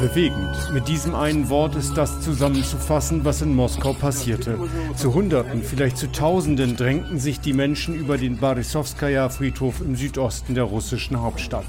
Bewegend. 0.00 0.72
Mit 0.72 0.86
diesem 0.86 1.16
einen 1.16 1.48
Wort 1.48 1.74
ist 1.74 1.96
das 1.96 2.20
zusammenzufassen, 2.20 3.24
was 3.24 3.42
in 3.42 3.56
Moskau 3.56 3.94
passierte. 3.94 4.56
Zu 4.94 5.12
Hunderten, 5.12 5.64
vielleicht 5.64 5.96
zu 5.96 6.12
Tausenden 6.12 6.76
drängten 6.76 7.18
sich 7.18 7.40
die 7.40 7.52
Menschen 7.52 7.94
über 7.94 8.16
den 8.16 8.38
Barisowskaja-Friedhof 8.38 9.80
im 9.80 9.96
Südosten 9.96 10.54
der 10.54 10.64
russischen 10.64 11.20
Hauptstadt. 11.20 11.66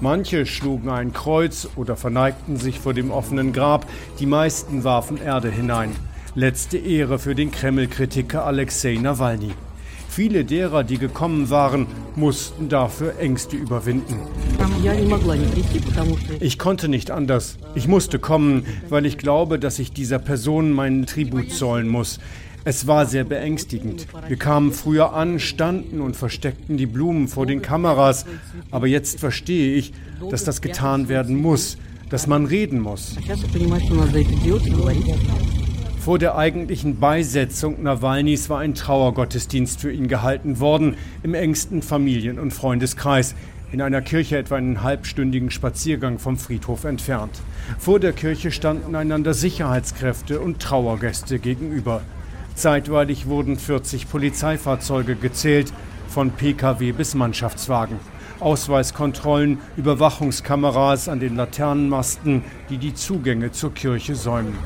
Manche 0.00 0.46
schlugen 0.46 0.90
ein 0.90 1.12
Kreuz 1.12 1.68
oder 1.74 1.96
verneigten 1.96 2.56
sich 2.56 2.78
vor 2.78 2.94
dem 2.94 3.10
offenen 3.10 3.52
Grab, 3.52 3.86
die 4.20 4.26
meisten 4.26 4.84
warfen 4.84 5.16
Erde 5.16 5.50
hinein. 5.50 5.90
Letzte 6.36 6.78
Ehre 6.78 7.18
für 7.18 7.34
den 7.34 7.50
Kreml-Kritiker 7.50 8.46
Alexei 8.46 8.94
Nawalny. 8.94 9.54
Viele 10.14 10.44
derer, 10.44 10.84
die 10.84 10.98
gekommen 10.98 11.48
waren, 11.48 11.86
mussten 12.16 12.68
dafür 12.68 13.18
Ängste 13.18 13.56
überwinden. 13.56 14.18
Ich 16.38 16.58
konnte 16.58 16.88
nicht 16.88 17.10
anders. 17.10 17.56
Ich 17.74 17.88
musste 17.88 18.18
kommen, 18.18 18.66
weil 18.90 19.06
ich 19.06 19.16
glaube, 19.16 19.58
dass 19.58 19.78
ich 19.78 19.90
dieser 19.90 20.18
Person 20.18 20.70
meinen 20.72 21.06
Tribut 21.06 21.50
zollen 21.50 21.88
muss. 21.88 22.20
Es 22.62 22.86
war 22.86 23.06
sehr 23.06 23.24
beängstigend. 23.24 24.06
Wir 24.28 24.36
kamen 24.36 24.72
früher 24.72 25.14
an, 25.14 25.40
standen 25.40 26.02
und 26.02 26.14
versteckten 26.14 26.76
die 26.76 26.84
Blumen 26.84 27.26
vor 27.26 27.46
den 27.46 27.62
Kameras. 27.62 28.26
Aber 28.70 28.86
jetzt 28.88 29.18
verstehe 29.18 29.74
ich, 29.76 29.94
dass 30.30 30.44
das 30.44 30.60
getan 30.60 31.08
werden 31.08 31.36
muss, 31.36 31.78
dass 32.10 32.26
man 32.26 32.44
reden 32.44 32.80
muss. 32.80 33.16
Vor 36.04 36.18
der 36.18 36.36
eigentlichen 36.36 36.98
Beisetzung 36.98 37.80
Nawalnys 37.80 38.50
war 38.50 38.58
ein 38.58 38.74
Trauergottesdienst 38.74 39.80
für 39.80 39.92
ihn 39.92 40.08
gehalten 40.08 40.58
worden, 40.58 40.96
im 41.22 41.32
engsten 41.32 41.80
Familien- 41.80 42.40
und 42.40 42.52
Freundeskreis, 42.52 43.36
in 43.70 43.80
einer 43.80 44.02
Kirche 44.02 44.36
etwa 44.36 44.56
einen 44.56 44.82
halbstündigen 44.82 45.52
Spaziergang 45.52 46.18
vom 46.18 46.38
Friedhof 46.38 46.82
entfernt. 46.82 47.40
Vor 47.78 48.00
der 48.00 48.12
Kirche 48.12 48.50
standen 48.50 48.96
einander 48.96 49.32
Sicherheitskräfte 49.32 50.40
und 50.40 50.58
Trauergäste 50.58 51.38
gegenüber. 51.38 52.02
Zeitweilig 52.56 53.28
wurden 53.28 53.56
40 53.56 54.10
Polizeifahrzeuge 54.10 55.14
gezählt, 55.14 55.72
von 56.08 56.32
Pkw 56.32 56.90
bis 56.90 57.14
Mannschaftswagen. 57.14 58.00
Ausweiskontrollen, 58.40 59.58
Überwachungskameras 59.76 61.08
an 61.08 61.20
den 61.20 61.36
Laternenmasten, 61.36 62.42
die 62.70 62.78
die 62.78 62.92
Zugänge 62.92 63.52
zur 63.52 63.72
Kirche 63.72 64.16
säumen. 64.16 64.58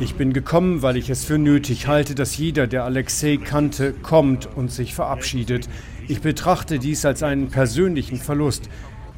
Ich 0.00 0.14
bin 0.14 0.32
gekommen, 0.32 0.82
weil 0.82 0.96
ich 0.96 1.10
es 1.10 1.24
für 1.24 1.38
nötig 1.38 1.86
halte, 1.86 2.14
dass 2.14 2.36
jeder, 2.36 2.66
der 2.66 2.84
Alexei 2.84 3.38
kannte, 3.42 3.92
kommt 3.92 4.48
und 4.54 4.70
sich 4.70 4.94
verabschiedet. 4.94 5.68
Ich 6.08 6.20
betrachte 6.20 6.78
dies 6.78 7.04
als 7.04 7.22
einen 7.22 7.48
persönlichen 7.48 8.18
Verlust. 8.18 8.68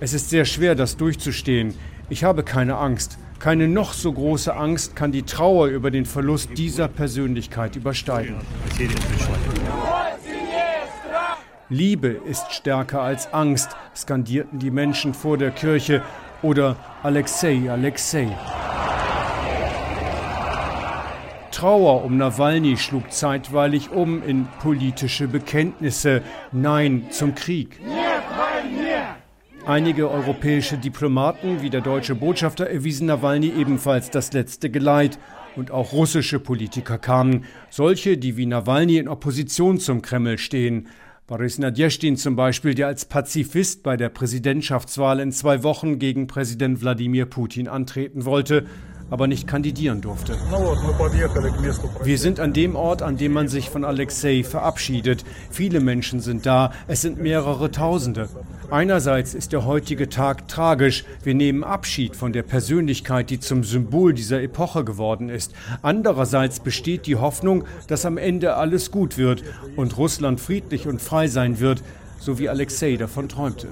Es 0.00 0.12
ist 0.12 0.30
sehr 0.30 0.44
schwer, 0.44 0.74
das 0.74 0.96
durchzustehen. 0.96 1.74
Ich 2.10 2.24
habe 2.24 2.42
keine 2.42 2.77
Angst. 2.77 3.18
Keine 3.38 3.68
noch 3.68 3.92
so 3.92 4.12
große 4.12 4.55
Angst 4.55 4.96
kann 4.96 5.12
die 5.12 5.22
Trauer 5.22 5.66
über 5.66 5.90
den 5.90 6.06
Verlust 6.06 6.50
dieser 6.56 6.88
Persönlichkeit 6.88 7.77
übersteigen. 7.77 8.36
Liebe 11.70 12.08
ist 12.08 12.52
stärker 12.52 13.02
als 13.02 13.32
Angst, 13.32 13.70
skandierten 13.96 14.58
die 14.58 14.70
Menschen 14.70 15.14
vor 15.14 15.38
der 15.38 15.50
Kirche 15.50 16.02
oder 16.42 16.77
Alexei, 17.02 17.70
Alexei. 17.70 18.28
Trauer 21.55 22.05
um 22.05 22.16
Nawalny 22.16 22.77
schlug 22.77 23.12
zeitweilig 23.12 23.92
um 23.92 24.24
in 24.24 24.48
politische 24.60 25.28
Bekenntnisse 25.28 26.22
Nein 26.50 27.06
zum 27.11 27.36
Krieg. 27.36 27.78
Einige 29.64 30.11
europäische 30.11 30.78
Diplomaten 30.78 31.62
wie 31.62 31.70
der 31.70 31.80
deutsche 31.80 32.16
Botschafter 32.16 32.66
erwiesen 32.66 33.06
Nawalny 33.06 33.52
ebenfalls 33.56 34.11
das 34.11 34.33
letzte 34.33 34.69
Geleit. 34.69 35.20
Und 35.55 35.70
auch 35.70 35.92
russische 35.92 36.40
Politiker 36.40 36.98
kamen, 36.98 37.45
solche, 37.70 38.18
die 38.18 38.36
wie 38.36 38.46
Nawalny 38.46 38.96
in 38.96 39.07
Opposition 39.07 39.78
zum 39.78 40.02
Kreml 40.02 40.39
stehen. 40.39 40.89
Boris 41.28 41.58
Nadjestin 41.58 42.17
zum 42.17 42.34
Beispiel, 42.34 42.74
der 42.74 42.89
als 42.89 43.05
Pazifist 43.05 43.84
bei 43.84 43.96
der 43.96 44.08
Präsidentschaftswahl 44.08 45.20
in 45.20 45.30
zwei 45.30 45.62
Wochen 45.62 46.01
gegen 46.01 46.27
Präsident 46.27 46.83
Wladimir 46.83 47.27
Putin 47.27 47.68
antreten 47.68 48.24
wollte, 48.24 48.67
aber 49.10 49.26
nicht 49.26 49.46
kandidieren 49.46 50.00
durfte. 50.00 50.36
Wir 52.02 52.18
sind 52.18 52.40
an 52.40 52.52
dem 52.52 52.76
Ort, 52.76 53.02
an 53.02 53.16
dem 53.16 53.32
man 53.32 53.48
sich 53.48 53.70
von 53.70 53.84
Alexei 53.84 54.44
verabschiedet. 54.44 55.24
Viele 55.50 55.80
Menschen 55.80 56.20
sind 56.20 56.46
da, 56.46 56.72
es 56.86 57.02
sind 57.02 57.20
mehrere 57.20 57.70
Tausende. 57.70 58.28
Einerseits 58.70 59.34
ist 59.34 59.52
der 59.52 59.64
heutige 59.64 60.08
Tag 60.08 60.48
tragisch. 60.48 61.04
Wir 61.22 61.34
nehmen 61.34 61.64
Abschied 61.64 62.16
von 62.16 62.32
der 62.32 62.42
Persönlichkeit, 62.42 63.30
die 63.30 63.40
zum 63.40 63.62
Symbol 63.64 64.14
dieser 64.14 64.42
Epoche 64.42 64.84
geworden 64.84 65.28
ist. 65.28 65.52
Andererseits 65.82 66.60
besteht 66.60 67.06
die 67.06 67.16
Hoffnung, 67.16 67.64
dass 67.88 68.06
am 68.06 68.16
Ende 68.16 68.56
alles 68.56 68.90
gut 68.90 69.18
wird 69.18 69.42
und 69.76 69.96
Russland 69.98 70.40
friedlich 70.40 70.86
und 70.86 71.00
frei 71.00 71.28
sein 71.28 71.60
wird, 71.60 71.82
so 72.18 72.38
wie 72.38 72.48
Alexei 72.48 72.96
davon 72.96 73.28
träumte. 73.28 73.68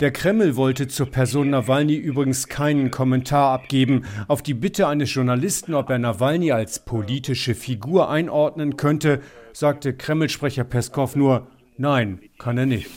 Der 0.00 0.12
Kreml 0.12 0.54
wollte 0.54 0.86
zur 0.86 1.10
Person 1.10 1.50
Nawalny 1.50 1.96
übrigens 1.96 2.46
keinen 2.46 2.92
Kommentar 2.92 3.52
abgeben. 3.52 4.04
Auf 4.28 4.42
die 4.42 4.54
Bitte 4.54 4.86
eines 4.86 5.12
Journalisten, 5.12 5.74
ob 5.74 5.90
er 5.90 5.98
Nawalny 5.98 6.52
als 6.52 6.84
politische 6.84 7.56
Figur 7.56 8.08
einordnen 8.08 8.76
könnte, 8.76 9.20
sagte 9.52 9.92
Kreml-Sprecher 9.94 10.62
Peskov 10.62 11.16
nur, 11.16 11.48
nein, 11.78 12.20
kann 12.38 12.58
er 12.58 12.66
nicht. 12.66 12.88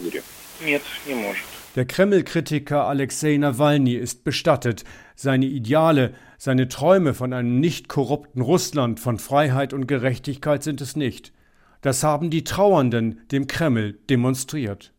Der 1.76 1.86
Kreml-Kritiker 1.86 2.86
Alexei 2.86 3.38
Nawalny 3.38 3.96
ist 3.96 4.24
bestattet. 4.24 4.84
Seine 5.16 5.48
Ideale, 5.48 6.14
seine 6.38 6.68
Träume 6.68 7.16
von 7.16 7.34
einem 7.34 7.60
nicht 7.60 7.88
korrupten 7.88 8.42
Russland, 8.42 9.00
von 9.00 9.18
Freiheit 9.18 9.74
und 9.74 9.88
Gerechtigkeit 9.88 10.62
sind 10.62 10.82
es 10.82 10.96
nicht. 10.96 11.34
Das 11.82 12.04
haben 12.04 12.30
die 12.30 12.44
Trauernden 12.44 13.22
dem 13.32 13.48
Kreml 13.48 13.98
demonstriert. 14.08 14.94